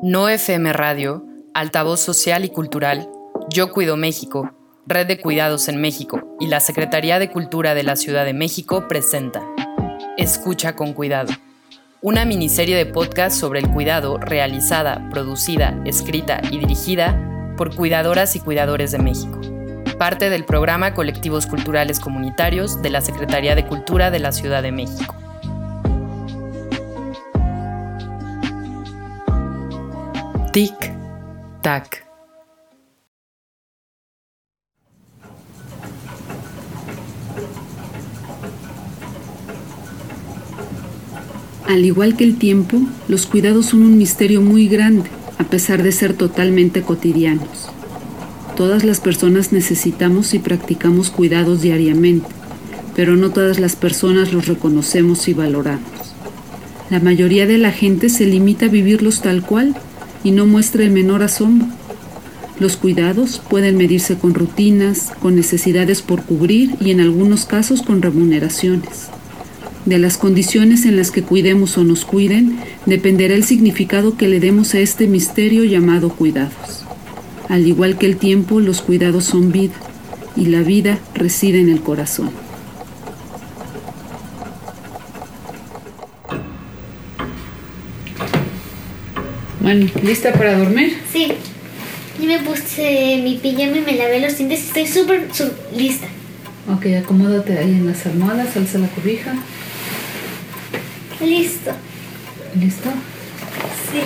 [0.00, 3.10] No FM Radio, Altavoz Social y Cultural,
[3.50, 4.52] Yo Cuido México,
[4.86, 8.86] Red de Cuidados en México y la Secretaría de Cultura de la Ciudad de México
[8.86, 9.42] presenta
[10.16, 11.32] Escucha con Cuidado,
[12.00, 18.40] una miniserie de podcast sobre el cuidado realizada, producida, escrita y dirigida por cuidadoras y
[18.40, 19.40] cuidadores de México,
[19.98, 24.70] parte del programa Colectivos Culturales Comunitarios de la Secretaría de Cultura de la Ciudad de
[24.70, 25.16] México.
[30.58, 30.92] Tic,
[31.62, 32.04] tac.
[41.64, 45.08] Al igual que el tiempo, los cuidados son un misterio muy grande,
[45.38, 47.68] a pesar de ser totalmente cotidianos.
[48.56, 52.26] Todas las personas necesitamos y practicamos cuidados diariamente,
[52.96, 56.16] pero no todas las personas los reconocemos y valoramos.
[56.90, 59.76] La mayoría de la gente se limita a vivirlos tal cual
[60.24, 61.68] y no muestra el menor asombro.
[62.60, 68.02] Los cuidados pueden medirse con rutinas, con necesidades por cubrir y en algunos casos con
[68.02, 69.08] remuneraciones.
[69.86, 74.40] De las condiciones en las que cuidemos o nos cuiden dependerá el significado que le
[74.40, 76.84] demos a este misterio llamado cuidados.
[77.48, 79.74] Al igual que el tiempo, los cuidados son vida
[80.36, 82.47] y la vida reside en el corazón.
[89.68, 90.98] Bueno, ¿lista para dormir?
[91.12, 91.30] Sí.
[92.18, 94.60] Yo me puse mi pijama y me lavé los dientes.
[94.60, 95.28] Estoy súper
[95.76, 96.06] lista.
[96.74, 99.34] Ok, acomódate ahí en las almohadas, alza la cobija.
[101.20, 101.72] Listo.
[102.58, 102.88] ¿Listo?
[103.92, 104.00] Sí.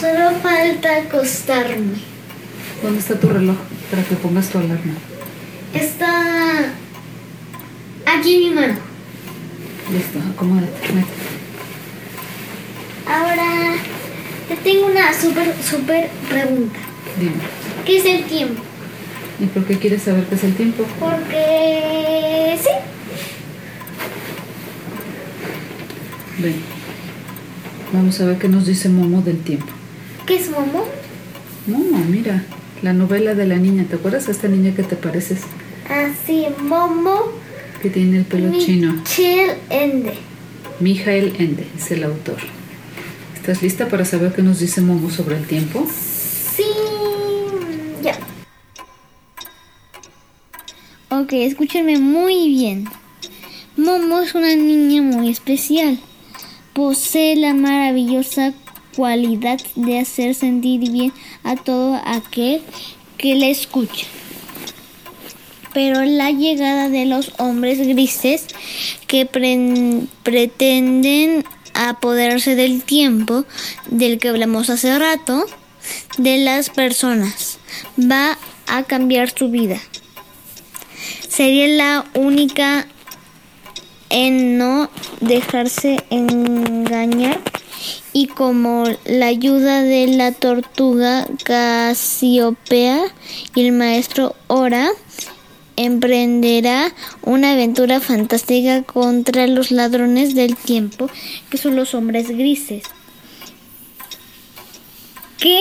[0.00, 1.94] Solo falta acostarme.
[2.82, 3.56] ¿Dónde está tu reloj
[3.88, 4.94] para que pongas tu alarma?
[5.72, 6.72] Está
[8.04, 8.74] aquí en mi mano.
[9.92, 10.92] Listo, acomódate.
[10.92, 11.13] Métete.
[13.14, 13.76] Ahora
[14.48, 16.80] te tengo una súper, súper pregunta.
[17.16, 17.32] Dime.
[17.86, 18.60] ¿Qué es el tiempo?
[19.38, 20.84] ¿Y por qué quieres saber qué es el tiempo?
[20.98, 22.70] Porque sí.
[26.42, 26.56] Ven.
[27.92, 29.72] Vamos a ver qué nos dice Momo del tiempo.
[30.26, 30.84] ¿Qué es Momo?
[31.68, 32.44] Momo, mira.
[32.82, 33.84] La novela de la niña.
[33.88, 35.42] ¿Te acuerdas de esta niña que te pareces?
[35.88, 37.30] Ah, sí, Momo.
[37.80, 38.94] Que tiene el pelo chino.
[38.94, 40.14] Michel Ende.
[40.80, 42.38] Mijael Ende es el autor.
[43.44, 45.86] ¿Estás lista para saber qué nos dice Momo sobre el tiempo?
[46.56, 46.64] Sí,
[48.02, 48.18] ya.
[51.10, 52.88] Ok, escúchenme muy bien.
[53.76, 55.98] Momo es una niña muy especial.
[56.72, 58.54] Posee la maravillosa
[58.96, 61.12] cualidad de hacer sentir bien
[61.42, 62.62] a todo aquel
[63.18, 64.06] que le escucha.
[65.74, 68.46] Pero la llegada de los hombres grises
[69.06, 70.04] que pretenden
[71.74, 73.44] apoderarse del tiempo
[73.90, 75.44] del que hablamos hace rato
[76.18, 77.58] de las personas
[77.98, 79.78] va a cambiar su vida.
[81.28, 82.86] Sería la única
[84.08, 84.88] en no
[85.20, 87.40] dejarse engañar
[88.12, 93.02] y como la ayuda de la tortuga Casiopea
[93.54, 94.90] y el maestro Ora
[95.76, 96.92] emprenderá
[97.22, 101.10] una aventura fantástica contra los ladrones del tiempo,
[101.50, 102.84] que son los hombres grises.
[105.38, 105.60] ¿Qué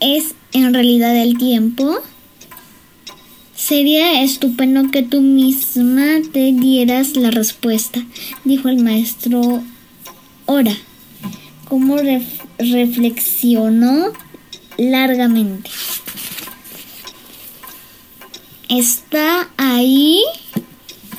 [0.00, 2.00] es en realidad el tiempo?
[3.54, 8.02] Sería estupendo que tú misma te dieras la respuesta,
[8.44, 9.62] dijo el maestro
[10.46, 10.74] Ora,
[11.68, 11.96] como
[12.58, 14.12] reflexionó
[14.78, 15.70] largamente.
[18.70, 20.22] Está ahí,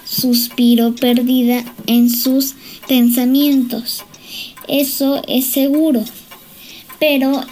[0.05, 2.55] suspiró perdida en sus
[2.87, 4.05] pensamientos.
[4.69, 6.01] Eso es seguro,
[6.97, 7.43] pero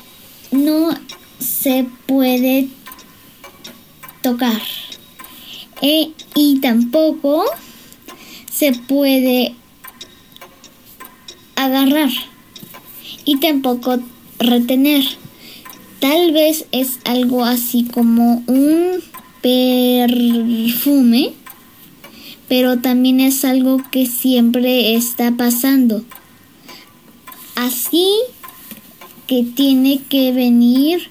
[0.52, 0.98] no
[1.38, 2.70] se puede
[4.22, 4.62] tocar.
[5.82, 7.44] E, y tampoco
[8.50, 9.54] se puede
[11.58, 12.12] agarrar
[13.26, 14.00] y tampoco
[14.40, 15.04] retener.
[16.00, 19.04] Tal vez es algo así como un
[19.42, 21.34] perfume,
[22.48, 26.04] pero también es algo que siempre está pasando.
[27.56, 28.08] Así
[29.28, 31.10] que tiene que venir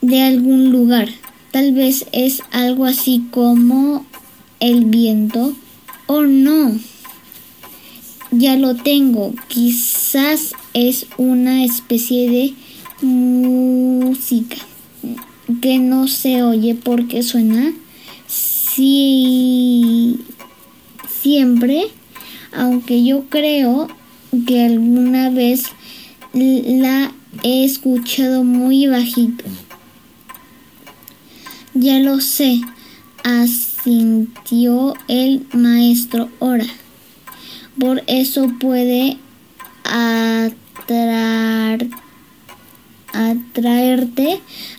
[0.00, 1.08] de algún lugar.
[1.50, 4.04] Tal vez es algo así como
[4.60, 5.54] el viento
[6.06, 6.78] o no.
[8.30, 9.34] Ya lo tengo.
[9.48, 12.54] Quizás es una especie de
[13.00, 14.56] música
[15.60, 17.72] que no se oye porque suena
[18.26, 20.18] si
[21.08, 21.88] siempre,
[22.52, 23.88] aunque yo creo
[24.46, 25.64] que alguna vez
[26.32, 27.12] la
[27.42, 29.44] he escuchado muy bajito.
[31.74, 32.60] Ya lo sé,
[33.24, 36.66] asintió el maestro Ora.
[37.78, 39.18] Por eso puede
[39.84, 40.58] atraerte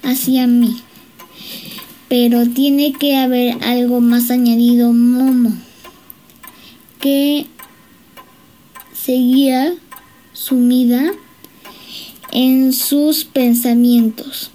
[0.04, 0.82] hacia mí.
[2.08, 5.54] Pero tiene que haber algo más añadido, Momo,
[7.00, 7.46] que
[8.94, 9.76] seguía
[10.34, 11.12] sumida
[12.32, 14.52] en sus pensamientos.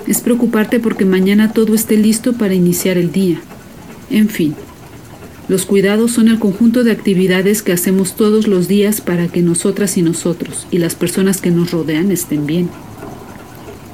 [0.07, 3.42] es preocuparte porque mañana todo esté listo para iniciar el día,
[4.10, 4.56] en fin.
[5.48, 9.98] Los cuidados son el conjunto de actividades que hacemos todos los días para que nosotras
[9.98, 12.69] y nosotros y las personas que nos rodean estén bien.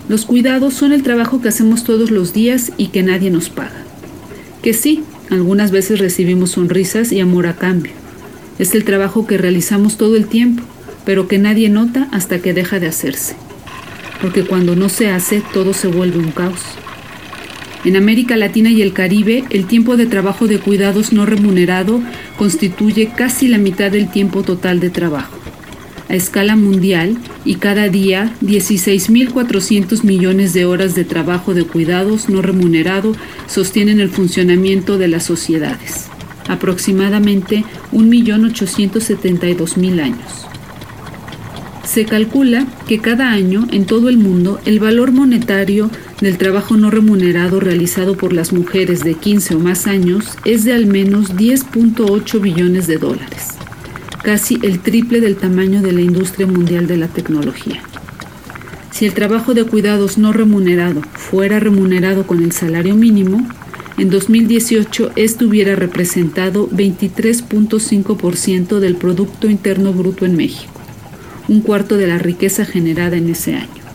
[0.07, 3.83] Los cuidados son el trabajo que hacemos todos los días y que nadie nos paga.
[4.61, 7.93] Que sí, algunas veces recibimos sonrisas y amor a cambio.
[8.59, 10.63] Es el trabajo que realizamos todo el tiempo,
[11.05, 13.35] pero que nadie nota hasta que deja de hacerse.
[14.21, 16.61] Porque cuando no se hace, todo se vuelve un caos.
[17.85, 22.01] En América Latina y el Caribe, el tiempo de trabajo de cuidados no remunerado
[22.35, 25.37] constituye casi la mitad del tiempo total de trabajo.
[26.09, 32.41] A escala mundial, y cada día 16.400 millones de horas de trabajo de cuidados no
[32.41, 33.15] remunerado
[33.47, 36.07] sostienen el funcionamiento de las sociedades,
[36.47, 40.47] aproximadamente 1.872.000 años.
[41.95, 45.89] Se calcula que cada año en todo el mundo el valor monetario
[46.19, 50.73] del trabajo no remunerado realizado por las mujeres de 15 o más años es de
[50.73, 53.51] al menos 10.8 billones de dólares,
[54.23, 57.81] casi el triple del tamaño de la industria mundial de la tecnología.
[58.91, 63.47] Si el trabajo de cuidados no remunerado fuera remunerado con el salario mínimo,
[63.97, 70.74] en 2018 esto hubiera representado 23.5% del Producto Interno Bruto en México,
[71.47, 73.85] un cuarto de la riqueza generada en ese año.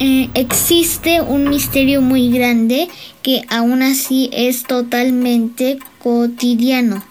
[0.00, 2.88] Eh, existe un misterio muy grande
[3.22, 7.02] que aún así es totalmente cotidiano.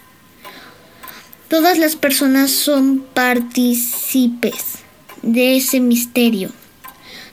[1.48, 4.78] Todas las personas son partícipes
[5.22, 6.50] de ese misterio.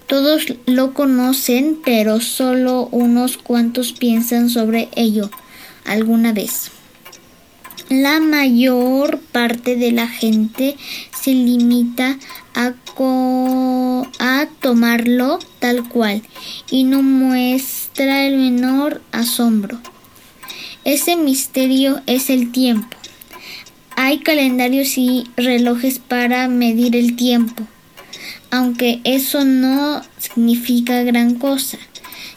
[0.08, 5.32] Todos lo conocen, pero solo unos cuantos piensan sobre ello
[5.86, 6.75] alguna vez.
[7.90, 10.76] La mayor parte de la gente
[11.22, 12.18] se limita
[12.56, 12.74] a,
[14.20, 16.24] a tomarlo tal cual
[16.72, 19.80] y no muestra el menor asombro.
[20.84, 22.98] Ese misterio es el tiempo.
[23.96, 27.68] Hay calendarios y relojes para medir el tiempo,
[28.50, 31.78] aunque eso no significa gran cosa,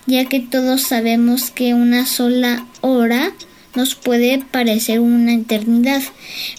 [0.07, 3.33] ya que todos sabemos que una sola hora
[3.79, 6.03] nos puede parecer una eternidad,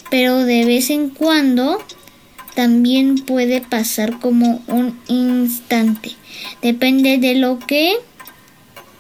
[0.09, 1.77] pero de vez en cuando
[2.55, 6.11] también puede pasar como un instante.
[6.61, 7.91] Depende de lo que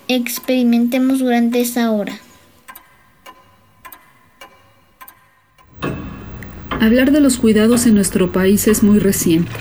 [0.09, 2.19] experimentemos durante esa hora.
[6.71, 9.51] Hablar de los cuidados en nuestro país es muy reciente,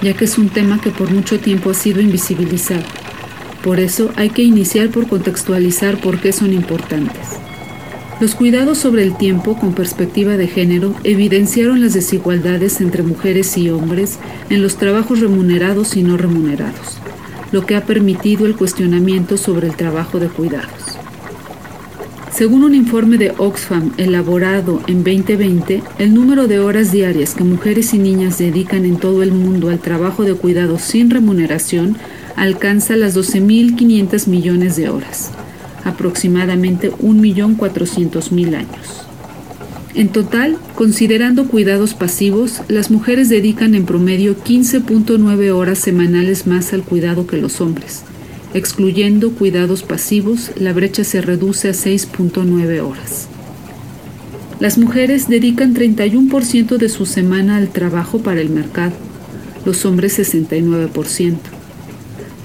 [0.00, 2.84] ya que es un tema que por mucho tiempo ha sido invisibilizado.
[3.64, 7.45] Por eso hay que iniciar por contextualizar por qué son importantes.
[8.18, 13.68] Los cuidados sobre el tiempo con perspectiva de género evidenciaron las desigualdades entre mujeres y
[13.68, 14.18] hombres
[14.48, 16.96] en los trabajos remunerados y no remunerados,
[17.52, 20.96] lo que ha permitido el cuestionamiento sobre el trabajo de cuidados.
[22.32, 27.92] Según un informe de Oxfam elaborado en 2020, el número de horas diarias que mujeres
[27.92, 31.98] y niñas dedican en todo el mundo al trabajo de cuidados sin remuneración
[32.34, 35.32] alcanza las 12.500 millones de horas
[35.86, 39.06] aproximadamente 1.400.000 años.
[39.94, 46.82] En total, considerando cuidados pasivos, las mujeres dedican en promedio 15.9 horas semanales más al
[46.82, 48.02] cuidado que los hombres.
[48.52, 53.28] Excluyendo cuidados pasivos, la brecha se reduce a 6.9 horas.
[54.60, 58.92] Las mujeres dedican 31% de su semana al trabajo para el mercado,
[59.64, 61.55] los hombres 69%.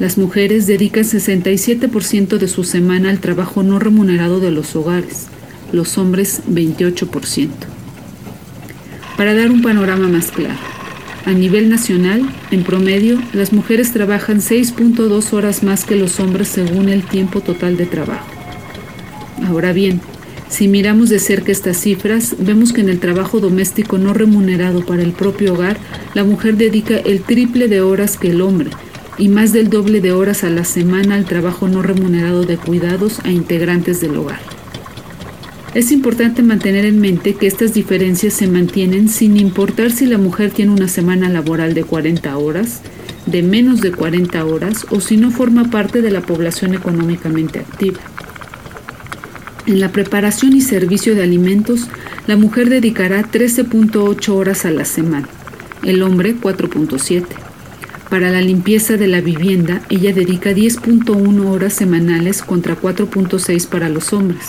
[0.01, 5.27] Las mujeres dedican 67% de su semana al trabajo no remunerado de los hogares,
[5.72, 7.50] los hombres 28%.
[9.15, 10.58] Para dar un panorama más claro,
[11.25, 16.89] a nivel nacional, en promedio, las mujeres trabajan 6.2 horas más que los hombres según
[16.89, 18.25] el tiempo total de trabajo.
[19.46, 20.01] Ahora bien,
[20.50, 25.03] si miramos de cerca estas cifras, vemos que en el trabajo doméstico no remunerado para
[25.03, 25.77] el propio hogar,
[26.15, 28.72] la mujer dedica el triple de horas que el hombre,
[29.18, 33.20] y más del doble de horas a la semana al trabajo no remunerado de cuidados
[33.24, 34.39] a integrantes del hogar.
[35.74, 40.51] Es importante mantener en mente que estas diferencias se mantienen sin importar si la mujer
[40.51, 42.82] tiene una semana laboral de 40 horas,
[43.25, 48.01] de menos de 40 horas o si no forma parte de la población económicamente activa.
[49.65, 51.88] En la preparación y servicio de alimentos,
[52.27, 55.30] la mujer dedicará 13.8 horas a la semana,
[55.84, 57.50] el hombre 4.7.
[58.12, 64.12] Para la limpieza de la vivienda, ella dedica 10.1 horas semanales contra 4.6 para los
[64.12, 64.48] hombres.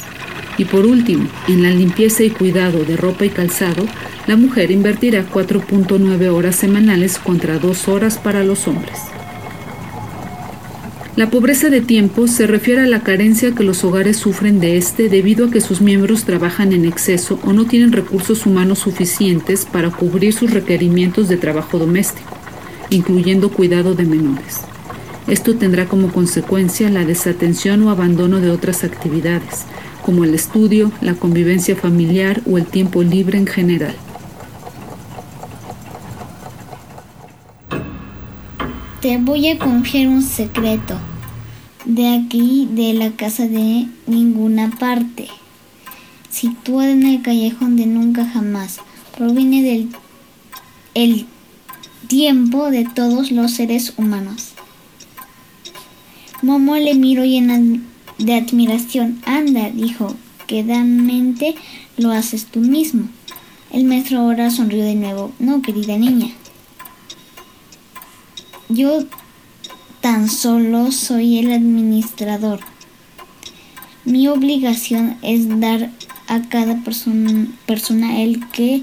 [0.59, 3.87] Y por último, en la limpieza y cuidado de ropa y calzado,
[4.27, 8.99] la mujer invertirá 4.9 horas semanales contra 2 horas para los hombres.
[11.15, 15.09] La pobreza de tiempo se refiere a la carencia que los hogares sufren de este
[15.09, 19.91] debido a que sus miembros trabajan en exceso o no tienen recursos humanos suficientes para
[19.91, 22.42] cubrir sus requerimientos de trabajo doméstico
[22.93, 24.61] incluyendo cuidado de menores.
[25.27, 29.65] Esto tendrá como consecuencia la desatención o abandono de otras actividades,
[30.05, 33.95] como el estudio, la convivencia familiar o el tiempo libre en general.
[39.01, 40.99] Te voy a confiar un secreto.
[41.85, 45.27] De aquí, de la casa de ninguna parte.
[46.31, 48.79] Situada en el callejón de nunca jamás.
[49.17, 49.89] Proviene del
[50.95, 51.27] el
[52.13, 54.49] tiempo de todos los seres humanos.
[56.43, 57.59] Momo le miró llena
[58.19, 59.23] de admiración.
[59.25, 60.15] Anda, dijo,
[60.47, 61.55] quedamente
[61.97, 63.09] lo haces tú mismo.
[63.71, 65.33] El maestro ahora sonrió de nuevo.
[65.39, 66.29] No, querida niña.
[68.69, 69.05] Yo
[70.03, 72.61] tan solo soy el administrador.
[74.05, 75.91] Mi obligación es dar
[76.29, 78.83] a cada persona, persona el que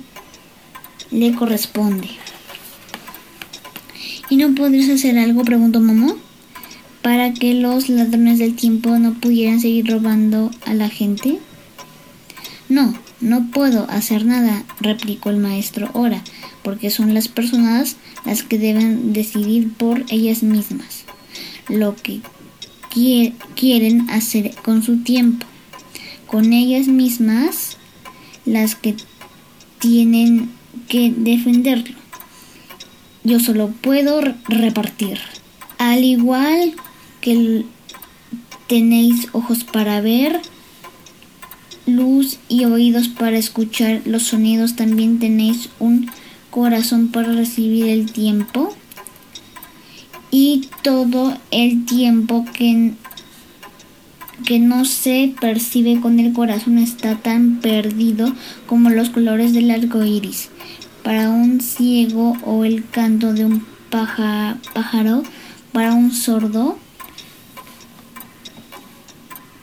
[1.11, 2.09] le corresponde.
[4.29, 5.43] ¿Y no podrías hacer algo?
[5.43, 6.15] preguntó Momo.
[7.01, 11.39] ¿Para que los ladrones del tiempo no pudieran seguir robando a la gente?
[12.67, 16.23] No, no puedo hacer nada, replicó el maestro Ora,
[16.61, 17.95] porque son las personas
[18.25, 21.05] las que deben decidir por ellas mismas
[21.67, 22.21] lo que
[23.55, 25.45] quieren hacer con su tiempo.
[26.27, 27.77] Con ellas mismas
[28.45, 28.95] las que
[29.79, 30.49] tienen
[30.87, 31.98] que defenderlo
[33.23, 35.19] yo solo puedo repartir.
[35.77, 36.73] Al igual
[37.21, 37.65] que
[38.67, 40.41] tenéis ojos para ver,
[41.85, 46.09] luz y oídos para escuchar los sonidos, también tenéis un
[46.49, 48.73] corazón para recibir el tiempo.
[50.31, 52.93] Y todo el tiempo que,
[54.45, 58.31] que no se percibe con el corazón está tan perdido
[58.67, 60.49] como los colores del arco iris
[61.03, 65.23] para un ciego o el canto de un pájaro
[65.71, 66.77] para un sordo.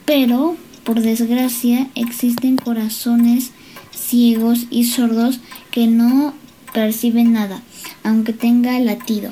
[0.05, 3.51] Pero, por desgracia, existen corazones
[3.91, 5.39] ciegos y sordos
[5.71, 6.33] que no
[6.73, 7.61] perciben nada,
[8.03, 9.31] aunque tenga latido.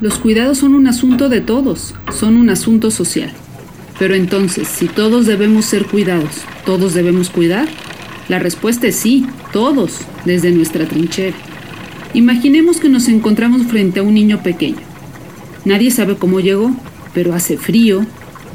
[0.00, 3.32] Los cuidados son un asunto de todos, son un asunto social.
[3.98, 7.68] Pero entonces, si todos debemos ser cuidados, ¿todos debemos cuidar?
[8.28, 11.36] La respuesta es sí, todos, desde nuestra trinchera.
[12.14, 14.78] Imaginemos que nos encontramos frente a un niño pequeño.
[15.64, 16.74] Nadie sabe cómo llegó,
[17.12, 18.06] pero hace frío,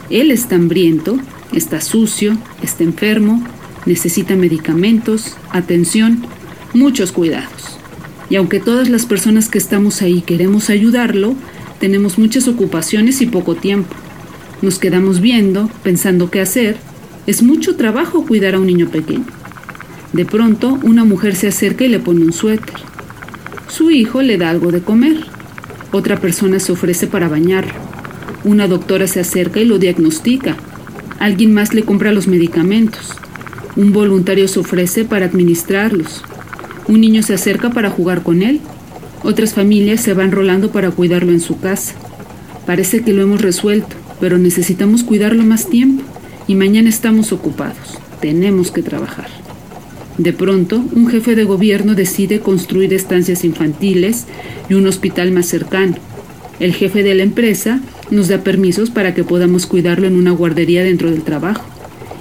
[0.10, 1.20] él está hambriento,
[1.52, 3.44] está sucio, está enfermo,
[3.86, 6.26] necesita medicamentos, atención,
[6.74, 7.78] muchos cuidados.
[8.30, 11.36] Y aunque todas las personas que estamos ahí queremos ayudarlo,
[11.80, 13.94] tenemos muchas ocupaciones y poco tiempo.
[14.64, 16.78] Nos quedamos viendo, pensando qué hacer.
[17.28, 19.26] Es mucho trabajo cuidar a un niño pequeño.
[20.14, 22.76] De pronto, una mujer se acerca y le pone un suéter.
[23.68, 25.18] Su hijo le da algo de comer.
[25.92, 27.74] Otra persona se ofrece para bañarlo.
[28.46, 30.56] Una doctora se acerca y lo diagnostica.
[31.20, 33.12] Alguien más le compra los medicamentos.
[33.76, 36.24] Un voluntario se ofrece para administrarlos.
[36.88, 38.62] Un niño se acerca para jugar con él.
[39.24, 41.96] Otras familias se van rolando para cuidarlo en su casa.
[42.66, 46.02] Parece que lo hemos resuelto pero necesitamos cuidarlo más tiempo
[46.48, 48.00] y mañana estamos ocupados.
[48.22, 49.28] Tenemos que trabajar.
[50.18, 54.24] De pronto, un jefe de gobierno decide construir estancias infantiles
[54.70, 55.98] y un hospital más cercano.
[56.62, 60.86] El jefe de la empresa nos da permisos para que podamos cuidarlo en una guardería
[60.86, 61.66] dentro del trabajo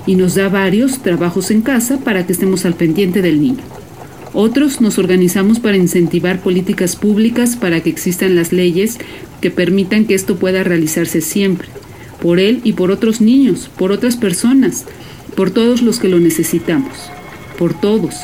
[0.04, 3.62] y nos da varios trabajos en casa para que estemos al pendiente del niño.
[4.32, 8.98] Otros nos organizamos para incentivar políticas públicas para que existan las leyes
[9.40, 11.68] que permitan que esto pueda realizarse siempre
[12.22, 14.84] por él y por otros niños, por otras personas,
[15.34, 16.92] por todos los que lo necesitamos,
[17.58, 18.14] por todos.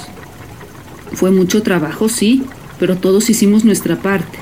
[1.13, 2.45] Fue mucho trabajo, sí,
[2.79, 4.39] pero todos hicimos nuestra parte.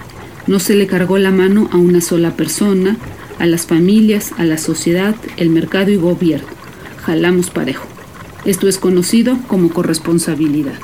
[0.47, 2.99] No se le cargó la mano a una sola persona,
[3.39, 6.49] a las familias, a la sociedad, el mercado y gobierno.
[7.03, 7.87] Jalamos parejo.
[8.45, 10.79] Esto es conocido como corresponsabilidad.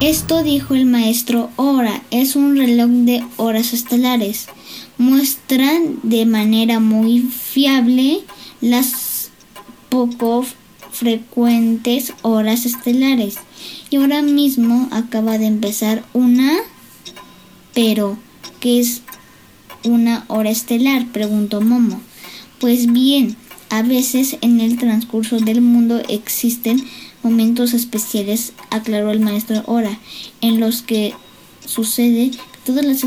[0.00, 4.46] Esto dijo el maestro Ora, es un reloj de horas estelares.
[4.98, 8.20] Muestran de manera muy fiable
[8.60, 9.30] las
[9.88, 10.44] poco
[10.92, 13.38] frecuentes horas estelares.
[13.88, 16.52] Y ahora mismo acaba de empezar una...
[17.72, 18.18] Pero,
[18.60, 19.00] ¿qué es
[19.82, 21.06] una hora estelar?
[21.06, 22.02] preguntó Momo.
[22.60, 23.34] Pues bien,
[23.70, 26.84] a veces en el transcurso del mundo existen
[27.26, 29.98] momentos especiales, aclaró el maestro Ora,
[30.40, 31.12] en los que
[31.66, 32.30] sucede
[32.64, 33.04] todas las,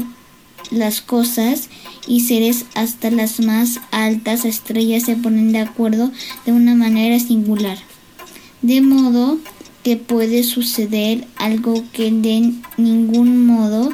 [0.71, 1.69] las cosas
[2.05, 6.11] y seres hasta las más altas estrellas se ponen de acuerdo
[6.45, 7.77] de una manera singular.
[8.61, 9.37] De modo
[9.83, 13.89] que puede suceder algo que de ningún modo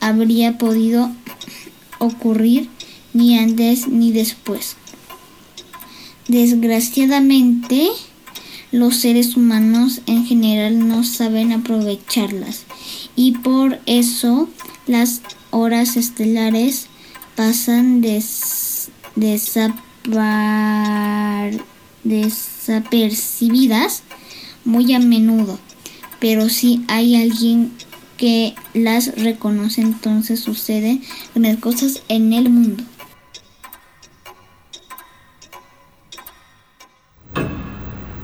[0.00, 1.10] habría podido
[1.98, 2.70] ocurrir
[3.12, 4.76] ni antes ni después.
[6.26, 7.90] Desgraciadamente,
[8.70, 12.64] los seres humanos en general no saben aprovecharlas
[13.16, 14.48] y por eso
[14.86, 16.88] las horas estelares
[17.34, 18.00] pasan
[22.02, 24.02] desapercibidas
[24.64, 25.58] muy a menudo,
[26.20, 27.72] pero si hay alguien
[28.16, 31.02] que las reconoce entonces suceden
[31.60, 32.82] cosas en el mundo.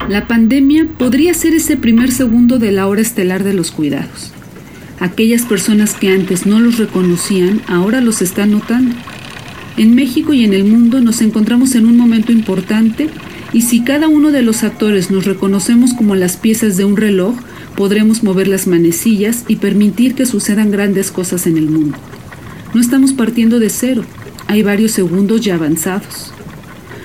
[0.09, 4.33] La pandemia podría ser ese primer segundo de la hora estelar de los cuidados.
[5.01, 8.95] Aquellas personas que antes no los reconocían ahora los están notando.
[9.79, 13.09] En México y en el mundo nos encontramos en un momento importante
[13.55, 17.35] y si cada uno de los actores nos reconocemos como las piezas de un reloj,
[17.75, 21.97] podremos mover las manecillas y permitir que sucedan grandes cosas en el mundo.
[22.75, 24.05] No estamos partiendo de cero,
[24.49, 26.34] hay varios segundos ya avanzados.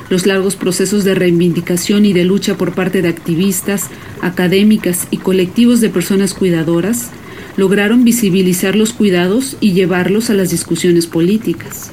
[0.09, 3.89] Los largos procesos de reivindicación y de lucha por parte de activistas,
[4.21, 7.11] académicas y colectivos de personas cuidadoras
[7.57, 11.91] lograron visibilizar los cuidados y llevarlos a las discusiones políticas.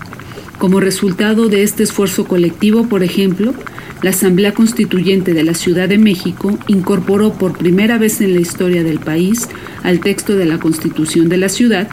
[0.58, 3.52] Como resultado de este esfuerzo colectivo, por ejemplo,
[4.02, 8.82] la Asamblea Constituyente de la Ciudad de México incorporó por primera vez en la historia
[8.82, 9.48] del país
[9.82, 11.88] al texto de la Constitución de la ciudad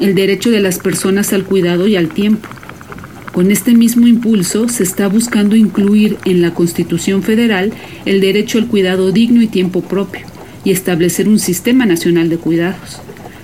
[0.00, 2.48] el derecho de las personas al cuidado y al tiempo,
[3.36, 7.70] con este mismo impulso se está buscando incluir en la Constitución Federal
[8.06, 10.24] el derecho al cuidado digno y tiempo propio
[10.64, 13.02] y establecer un sistema nacional de cuidados,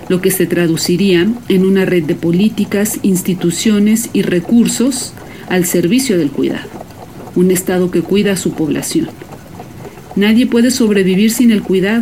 [0.09, 5.13] lo que se traduciría en una red de políticas, instituciones y recursos
[5.47, 6.69] al servicio del cuidado,
[7.35, 9.09] un Estado que cuida a su población.
[10.15, 12.01] Nadie puede sobrevivir sin el cuidado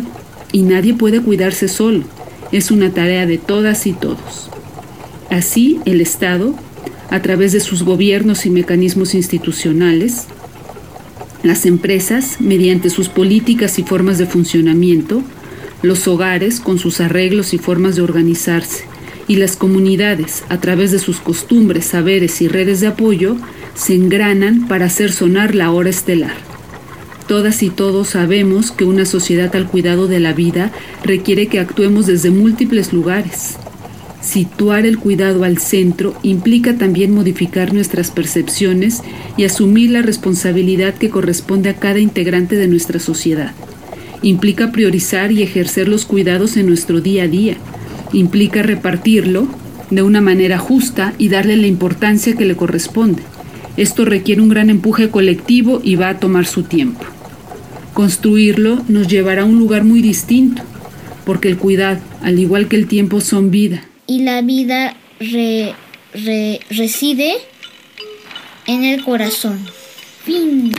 [0.50, 2.04] y nadie puede cuidarse solo.
[2.52, 4.48] Es una tarea de todas y todos.
[5.28, 6.54] Así, el Estado
[7.12, 10.24] a través de sus gobiernos y mecanismos institucionales,
[11.42, 15.22] las empresas, mediante sus políticas y formas de funcionamiento,
[15.82, 18.84] los hogares con sus arreglos y formas de organizarse,
[19.28, 23.36] y las comunidades, a través de sus costumbres, saberes y redes de apoyo,
[23.74, 26.36] se engranan para hacer sonar la hora estelar.
[27.28, 30.72] Todas y todos sabemos que una sociedad al cuidado de la vida
[31.04, 33.58] requiere que actuemos desde múltiples lugares.
[34.22, 39.02] Situar el cuidado al centro implica también modificar nuestras percepciones
[39.36, 43.52] y asumir la responsabilidad que corresponde a cada integrante de nuestra sociedad.
[44.22, 47.56] Implica priorizar y ejercer los cuidados en nuestro día a día.
[48.12, 49.48] Implica repartirlo
[49.90, 53.24] de una manera justa y darle la importancia que le corresponde.
[53.76, 57.04] Esto requiere un gran empuje colectivo y va a tomar su tiempo.
[57.92, 60.62] Construirlo nos llevará a un lugar muy distinto,
[61.26, 63.82] porque el cuidado, al igual que el tiempo, son vida.
[64.12, 64.94] Y la vida
[66.68, 67.38] reside
[68.66, 69.66] en el corazón.
[70.22, 70.74] Fin.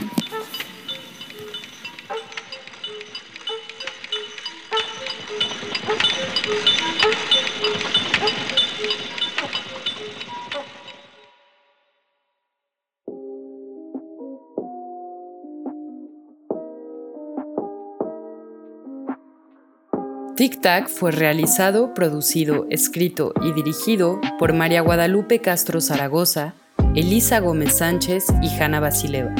[20.44, 26.52] Tic Tac fue realizado, producido, escrito y dirigido por María Guadalupe Castro Zaragoza,
[26.94, 29.34] Elisa Gómez Sánchez y Hanna Basileva,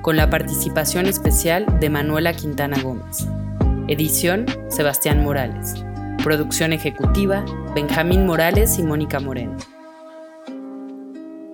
[0.00, 3.26] con la participación especial de Manuela Quintana Gómez.
[3.86, 5.74] Edición Sebastián Morales.
[6.24, 9.58] Producción ejecutiva Benjamín Morales y Mónica Moreno.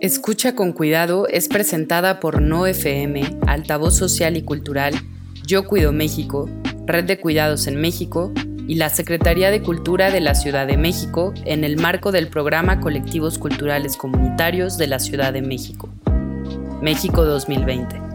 [0.01, 4.95] Escucha con cuidado es presentada por No FM, Altavoz Social y Cultural,
[5.45, 6.49] Yo Cuido México,
[6.87, 8.33] Red de Cuidados en México
[8.67, 12.81] y la Secretaría de Cultura de la Ciudad de México en el marco del programa
[12.81, 15.89] Colectivos Culturales Comunitarios de la Ciudad de México.
[16.81, 18.06] México 2020.